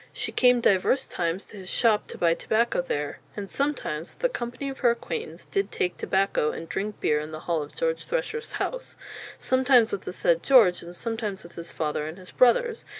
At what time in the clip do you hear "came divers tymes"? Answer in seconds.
0.31-1.45